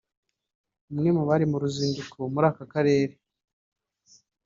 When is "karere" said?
2.73-3.13